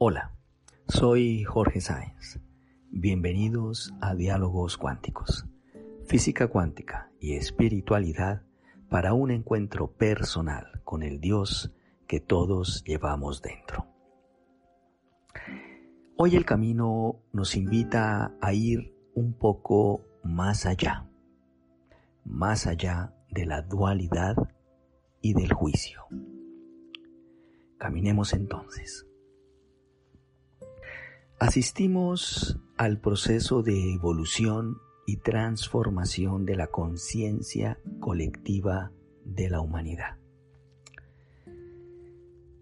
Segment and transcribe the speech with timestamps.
[0.00, 0.30] Hola,
[0.86, 2.38] soy Jorge Sáenz.
[2.88, 5.44] Bienvenidos a Diálogos Cuánticos,
[6.06, 8.42] Física Cuántica y Espiritualidad
[8.88, 11.72] para un encuentro personal con el Dios
[12.06, 13.88] que todos llevamos dentro.
[16.16, 21.08] Hoy el camino nos invita a ir un poco más allá,
[22.24, 24.36] más allá de la dualidad
[25.20, 26.04] y del juicio.
[27.78, 29.07] Caminemos entonces.
[31.40, 38.90] Asistimos al proceso de evolución y transformación de la conciencia colectiva
[39.24, 40.18] de la humanidad.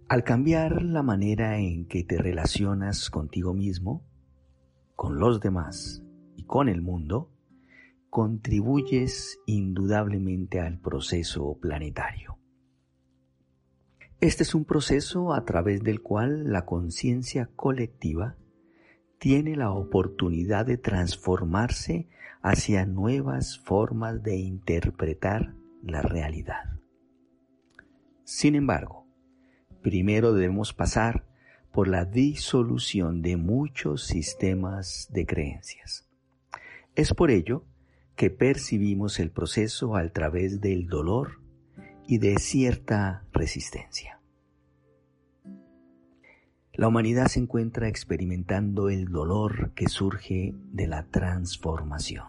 [0.09, 4.05] Al cambiar la manera en que te relacionas contigo mismo,
[4.95, 6.05] con los demás
[6.37, 7.30] y con el mundo,
[8.11, 12.37] contribuyes indudablemente al proceso planetario.
[14.21, 18.37] Este es un proceso a través del cual la conciencia colectiva
[19.19, 22.09] tiene la oportunidad de transformarse
[22.43, 26.79] hacia nuevas formas de interpretar la realidad.
[28.25, 29.07] Sin embargo,
[29.83, 31.25] primero debemos pasar
[31.73, 36.09] por la disolución de muchos sistemas de creencias.
[36.95, 37.65] Es por ello
[38.17, 41.41] que percibimos el proceso a través del dolor
[42.07, 44.16] y de cierta resistencia.
[46.77, 52.27] La humanidad se encuentra experimentando el dolor que surge de la transformación.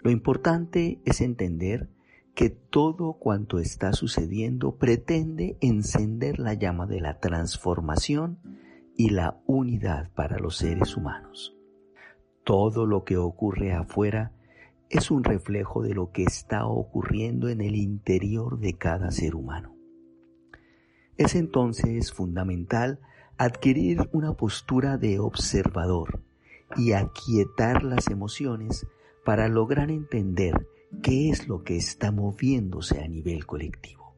[0.00, 1.88] Lo importante es entender
[2.34, 8.40] que todo cuanto está sucediendo pretende encender la llama de la transformación
[8.96, 11.56] y la unidad para los seres humanos.
[12.42, 14.32] Todo lo que ocurre afuera
[14.90, 19.73] es un reflejo de lo que está ocurriendo en el interior de cada ser humano.
[21.16, 22.98] Es entonces fundamental
[23.38, 26.20] adquirir una postura de observador
[26.76, 28.86] y aquietar las emociones
[29.24, 30.66] para lograr entender
[31.02, 34.16] qué es lo que está moviéndose a nivel colectivo.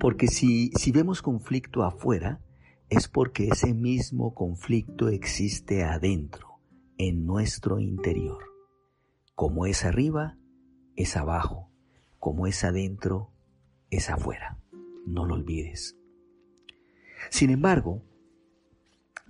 [0.00, 2.40] Porque si, si vemos conflicto afuera,
[2.88, 6.58] es porque ese mismo conflicto existe adentro,
[6.98, 8.42] en nuestro interior.
[9.36, 10.36] Como es arriba,
[10.96, 11.70] es abajo.
[12.18, 13.30] Como es adentro,
[13.90, 14.61] es afuera
[15.06, 15.96] no lo olvides.
[17.30, 18.02] Sin embargo,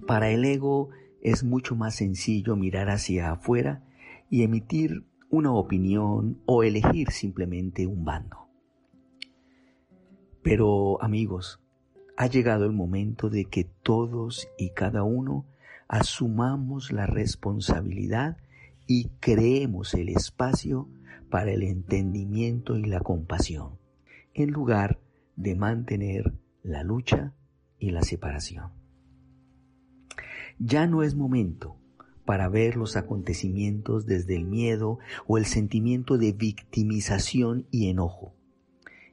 [0.07, 0.91] para el ego
[1.21, 3.85] es mucho más sencillo mirar hacia afuera
[4.29, 8.49] y emitir una opinión o elegir simplemente un bando.
[10.43, 11.61] Pero amigos,
[12.17, 15.47] ha llegado el momento de que todos y cada uno
[15.89, 18.37] asumamos la responsabilidad
[18.87, 20.89] y creemos el espacio
[21.31, 23.79] para el entendimiento y la compasión,
[24.35, 24.99] en lugar
[25.37, 26.33] de mantener
[26.63, 27.33] la lucha
[27.79, 28.71] y la separación.
[30.59, 31.77] Ya no es momento
[32.25, 38.35] para ver los acontecimientos desde el miedo o el sentimiento de victimización y enojo.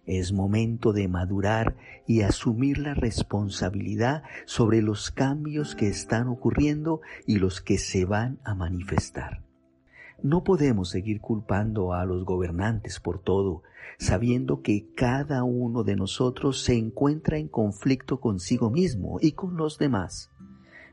[0.05, 1.75] Es momento de madurar
[2.07, 8.39] y asumir la responsabilidad sobre los cambios que están ocurriendo y los que se van
[8.43, 9.48] a manifestar.
[10.21, 13.63] No podemos seguir culpando a los gobernantes por todo,
[13.97, 19.77] sabiendo que cada uno de nosotros se encuentra en conflicto consigo mismo y con los
[19.77, 20.31] demás,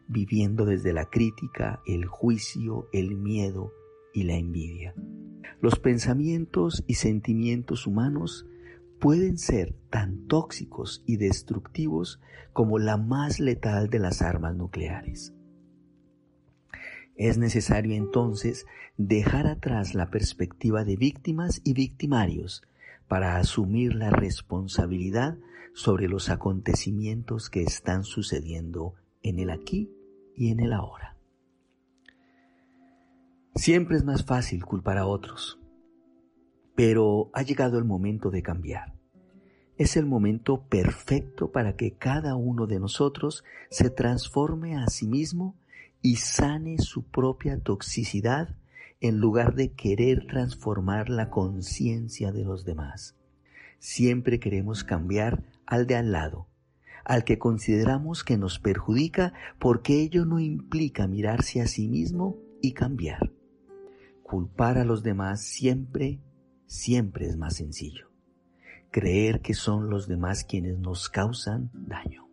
[0.08, 3.72] viviendo desde la crítica, el juicio, el miedo
[4.14, 4.94] y la envidia.
[5.60, 8.46] Los pensamientos y sentimientos humanos
[9.00, 12.20] pueden ser tan tóxicos y destructivos
[12.52, 15.35] como la más letal de las armas nucleares.
[17.16, 18.66] Es necesario entonces
[18.98, 22.62] dejar atrás la perspectiva de víctimas y victimarios
[23.08, 25.38] para asumir la responsabilidad
[25.72, 29.90] sobre los acontecimientos que están sucediendo en el aquí
[30.34, 31.16] y en el ahora.
[33.54, 35.58] Siempre es más fácil culpar a otros,
[36.74, 38.92] pero ha llegado el momento de cambiar.
[39.78, 45.56] Es el momento perfecto para que cada uno de nosotros se transforme a sí mismo
[46.02, 48.56] y sane su propia toxicidad
[49.00, 53.16] en lugar de querer transformar la conciencia de los demás.
[53.78, 56.48] Siempre queremos cambiar al de al lado,
[57.04, 62.72] al que consideramos que nos perjudica porque ello no implica mirarse a sí mismo y
[62.72, 63.32] cambiar.
[64.22, 66.20] Culpar a los demás siempre,
[66.66, 68.10] siempre es más sencillo.
[68.90, 72.25] Creer que son los demás quienes nos causan daño.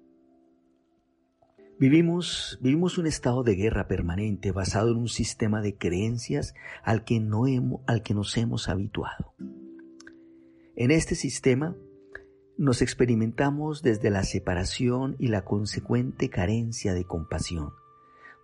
[1.80, 6.54] Vivimos, vivimos un estado de guerra permanente basado en un sistema de creencias
[6.84, 9.34] al que, no hemos, al que nos hemos habituado.
[10.76, 11.76] En este sistema
[12.58, 17.72] nos experimentamos desde la separación y la consecuente carencia de compasión,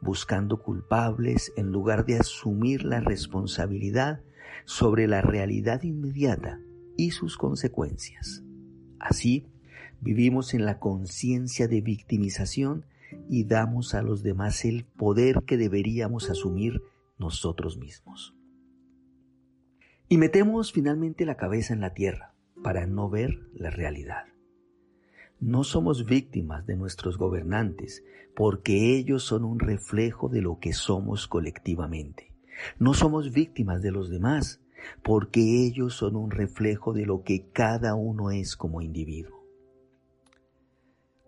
[0.01, 4.21] buscando culpables en lugar de asumir la responsabilidad
[4.65, 6.59] sobre la realidad inmediata
[6.97, 8.43] y sus consecuencias.
[8.99, 9.45] Así,
[10.01, 12.85] vivimos en la conciencia de victimización
[13.29, 16.81] y damos a los demás el poder que deberíamos asumir
[17.17, 18.35] nosotros mismos.
[20.07, 22.33] Y metemos finalmente la cabeza en la tierra
[22.63, 24.25] para no ver la realidad.
[25.39, 28.03] No somos víctimas de nuestros gobernantes
[28.35, 32.33] porque ellos son un reflejo de lo que somos colectivamente.
[32.77, 34.61] No somos víctimas de los demás
[35.03, 39.38] porque ellos son un reflejo de lo que cada uno es como individuo.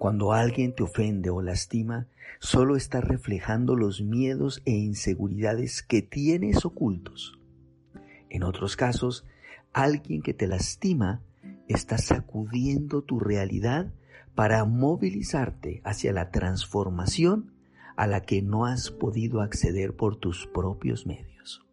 [0.01, 2.07] Cuando alguien te ofende o lastima,
[2.39, 7.39] solo está reflejando los miedos e inseguridades que tienes ocultos.
[8.27, 9.27] En otros casos,
[9.74, 11.21] alguien que te lastima
[11.68, 13.94] está sacudiendo tu realidad
[14.33, 17.54] para movilizarte hacia la transformación
[17.95, 21.63] a la que no has podido acceder por tus propios medios.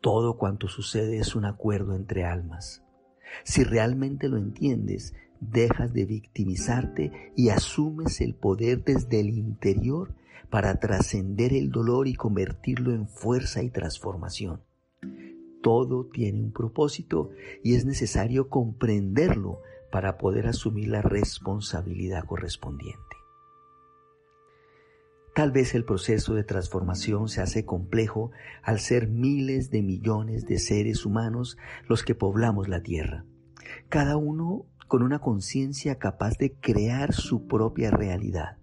[0.00, 2.82] Todo cuanto sucede es un acuerdo entre almas.
[3.42, 5.12] Si realmente lo entiendes,
[5.50, 10.14] dejas de victimizarte y asumes el poder desde el interior
[10.50, 14.60] para trascender el dolor y convertirlo en fuerza y transformación.
[15.62, 17.30] Todo tiene un propósito
[17.62, 19.60] y es necesario comprenderlo
[19.90, 23.00] para poder asumir la responsabilidad correspondiente.
[25.34, 28.30] Tal vez el proceso de transformación se hace complejo
[28.62, 31.58] al ser miles de millones de seres humanos
[31.88, 33.24] los que poblamos la Tierra,
[33.88, 38.58] cada uno con una conciencia capaz de crear su propia realidad.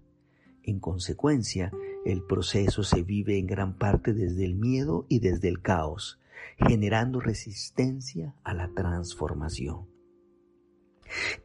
[0.62, 1.70] En consecuencia,
[2.06, 6.22] el proceso se vive en gran parte desde el miedo y desde el caos,
[6.56, 9.90] generando resistencia a la transformación.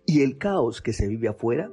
[0.05, 1.69] Y el caos que se vive afuera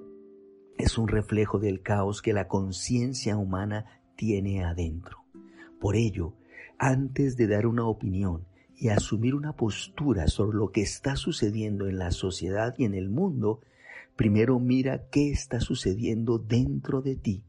[0.76, 5.18] es un reflejo del caos que la conciencia humana tiene adentro.
[5.78, 6.34] Por ello,
[6.78, 8.44] antes de dar una opinión
[8.76, 13.08] y asumir una postura sobre lo que está sucediendo en la sociedad y en el
[13.08, 13.60] mundo,
[14.16, 17.44] primero mira qué está sucediendo dentro de ti.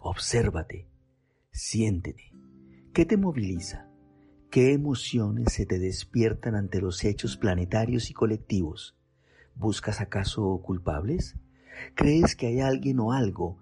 [0.00, 0.88] Obsérvate,
[1.50, 2.32] siéntete.
[2.92, 3.88] ¿Qué te moviliza?
[4.50, 8.96] ¿Qué emociones se te despiertan ante los hechos planetarios y colectivos?
[9.54, 11.36] ¿Buscas acaso culpables?
[11.94, 13.58] ¿Crees que hay alguien o algo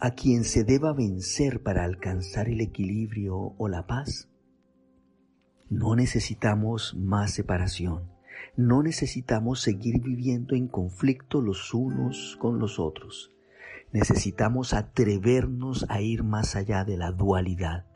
[0.00, 4.28] a quien se deba vencer para alcanzar el equilibrio o la paz?
[5.68, 8.10] No necesitamos más separación.
[8.56, 13.32] No necesitamos seguir viviendo en conflicto los unos con los otros.
[13.92, 17.86] Necesitamos atrevernos a ir más allá de la dualidad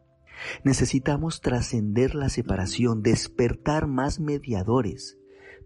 [0.65, 5.19] Necesitamos trascender la separación, despertar más mediadores,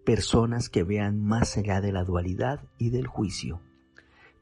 [0.04, 3.60] personas que vean más allá de la dualidad y del juicio,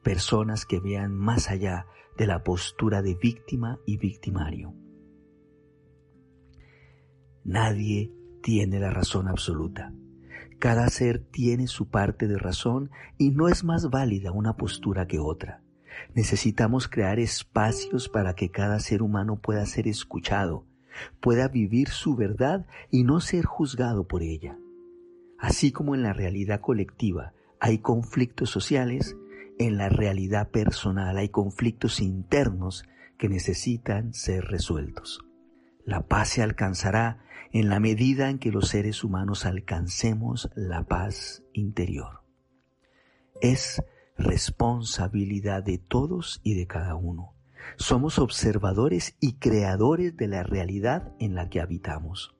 [0.02, 1.86] personas que vean más allá
[2.16, 4.74] de la postura de víctima y victimario.
[7.44, 8.12] Nadie
[8.42, 9.92] tiene la razón absoluta.
[10.58, 15.18] Cada ser tiene su parte de razón y no es más válida una postura que
[15.18, 15.60] otra.
[16.14, 20.66] Necesitamos crear espacios para que cada ser humano pueda ser escuchado,
[21.20, 24.56] pueda vivir su verdad y no ser juzgado por ella.
[25.38, 29.16] Así como en la realidad colectiva hay conflictos sociales,
[29.58, 32.84] en la realidad personal hay conflictos internos
[33.18, 35.24] que necesitan ser resueltos.
[35.84, 41.42] La paz se alcanzará en la medida en que los seres humanos alcancemos la paz
[41.52, 42.22] interior.
[43.40, 43.82] Es
[44.16, 47.34] responsabilidad de todos y de cada uno.
[47.76, 52.36] Somos observadores y creadores de la realidad en la que habitamos.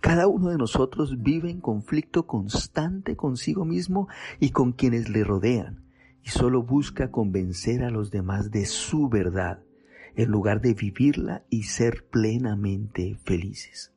[0.00, 4.08] Cada uno de nosotros vive en conflicto constante consigo mismo
[4.40, 5.84] y con quienes le rodean,
[6.22, 9.62] y solo busca convencer a los demás de su verdad,
[10.18, 13.92] en lugar de vivirla y ser plenamente felices.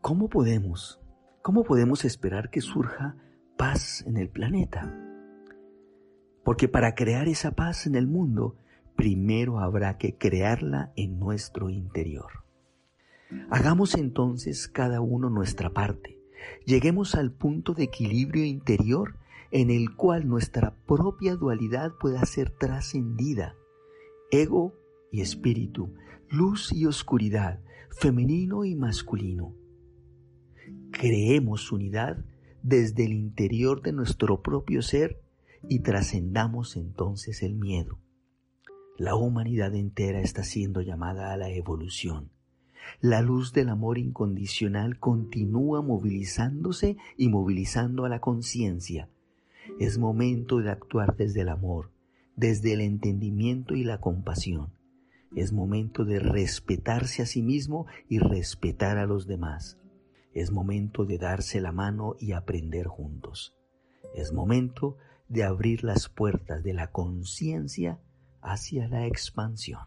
[0.00, 0.98] ¿Cómo podemos,
[1.42, 3.14] cómo podemos esperar que surja
[3.58, 4.90] paz en el planeta?
[6.42, 8.56] Porque para crear esa paz en el mundo,
[8.96, 12.44] primero habrá que crearla en nuestro interior.
[13.50, 16.18] Hagamos entonces cada uno nuestra parte.
[16.64, 19.16] Lleguemos al punto de equilibrio interior
[19.50, 23.54] en el cual nuestra propia dualidad pueda ser trascendida.
[24.30, 24.77] Ego
[25.10, 25.94] y espíritu,
[26.28, 27.60] luz y oscuridad,
[27.90, 29.54] femenino y masculino.
[30.90, 32.24] Creemos unidad
[32.62, 35.20] desde el interior de nuestro propio ser
[35.68, 37.98] y trascendamos entonces el miedo.
[38.96, 42.30] La humanidad entera está siendo llamada a la evolución.
[43.00, 49.08] La luz del amor incondicional continúa movilizándose y movilizando a la conciencia.
[49.78, 51.90] Es momento de actuar desde el amor,
[52.34, 54.72] desde el entendimiento y la compasión.
[55.34, 59.78] Es momento de respetarse a sí mismo y respetar a los demás.
[60.32, 63.54] Es momento de darse la mano y aprender juntos.
[64.14, 64.96] Es momento
[65.28, 68.00] de abrir las puertas de la conciencia
[68.40, 69.80] hacia la expansión.